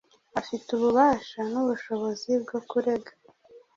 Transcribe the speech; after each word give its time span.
afite 0.39 0.67
ububasha 0.77 1.39
n’ 1.51 1.53
ubushobozi 1.61 2.29
byo 2.43 2.59
kurega 2.69 3.11